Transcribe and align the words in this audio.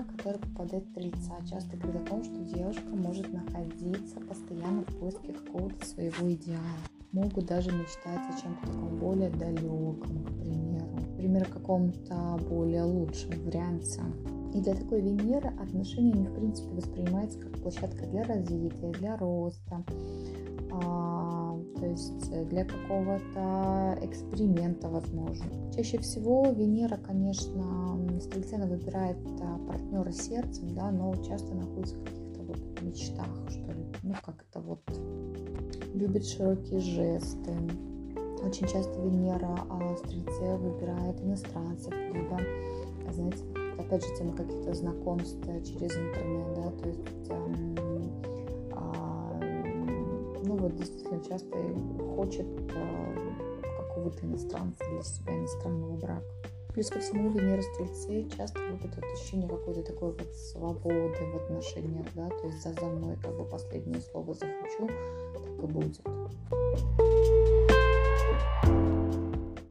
Венера 0.00 0.38
попадает 0.38 0.84
в 0.84 0.90
Стрельца, 0.90 1.34
часто 1.48 1.76
говорит 1.76 2.02
о 2.02 2.10
том, 2.10 2.24
что 2.24 2.34
девушка 2.34 2.88
может 2.88 3.32
находиться 3.32 4.20
постоянно 4.20 4.82
в 4.82 4.98
поиске 4.98 5.32
какого-то 5.32 5.86
своего 5.86 6.32
идеала. 6.32 6.60
Могут 7.12 7.46
даже 7.46 7.70
мечтать 7.70 8.22
о 8.28 8.42
чем-то 8.42 8.66
таком 8.66 8.98
более 8.98 9.30
далеком, 9.30 10.24
к 10.24 10.40
примеру. 10.40 10.86
Например, 11.10 11.42
о 11.42 11.52
каком-то 11.52 12.40
более 12.48 12.82
лучшем 12.82 13.30
варианте. 13.44 14.00
И 14.52 14.60
для 14.60 14.74
такой 14.74 15.00
Венеры 15.00 15.48
отношения, 15.60 16.12
они, 16.12 16.26
в 16.26 16.34
принципе, 16.34 16.74
воспринимаются 16.74 17.38
как 17.38 17.52
площадка 17.60 18.06
для 18.06 18.24
развития, 18.24 18.90
для 18.98 19.16
роста, 19.16 19.84
а, 20.72 21.43
то 21.76 21.86
есть 21.86 22.48
для 22.48 22.64
какого-то 22.64 23.98
эксперимента, 24.02 24.88
возможно. 24.88 25.46
Чаще 25.74 25.98
всего 25.98 26.50
Венера, 26.50 26.96
конечно, 26.96 27.98
Стрельцена 28.20 28.66
выбирает 28.66 29.18
а, 29.40 29.58
партнера 29.66 30.10
сердцем, 30.12 30.74
да, 30.74 30.90
но 30.90 31.14
часто 31.24 31.54
находится 31.54 31.96
в 31.96 32.04
каких-то 32.04 32.42
вот 32.42 32.82
мечтах, 32.82 33.28
что 33.48 33.72
ли. 33.72 33.86
Ну, 34.02 34.14
как 34.24 34.44
это 34.48 34.60
вот 34.60 34.82
любит 35.94 36.26
широкие 36.26 36.80
жесты. 36.80 37.52
Очень 38.44 38.66
часто 38.68 39.00
Венера 39.00 39.58
а, 39.68 39.96
Стрельце 39.96 40.56
выбирает 40.56 41.20
иностранцев, 41.20 41.92
либо, 42.12 42.38
знаете, 43.10 43.42
опять 43.78 44.04
же, 44.04 44.16
тема 44.16 44.36
каких-то 44.36 44.74
знакомств 44.74 45.40
через 45.64 45.96
интернет, 45.96 46.54
да, 46.54 46.70
то 46.70 46.88
есть, 46.88 47.30
эм, 47.30 47.73
вот 50.64 50.76
действительно 50.76 51.22
часто 51.22 51.56
хочет 52.16 52.46
э, 52.46 53.14
какого-то 53.78 54.24
иностранца 54.24 54.82
для 54.90 55.02
себя, 55.02 55.38
иностранного 55.38 55.96
брака. 55.96 56.24
Плюс 56.72 56.88
ко 56.90 56.98
всему 56.98 57.30
Венера 57.30 57.62
Стрельцы 57.62 58.28
часто 58.36 58.58
любит 58.66 58.98
ощущение 58.98 59.48
какой-то 59.48 59.82
такой 59.82 60.12
вот 60.12 60.34
свободы 60.34 61.14
в 61.32 61.36
отношениях, 61.36 62.06
да, 62.14 62.28
то 62.30 62.46
есть 62.46 62.62
за, 62.62 62.72
за 62.72 62.86
мной 62.86 63.16
как 63.22 63.36
бы 63.36 63.44
последнее 63.44 64.00
слово 64.00 64.34
захочу, 64.34 64.88
так 65.34 65.62
и 65.62 65.66
будет. 65.66 66.00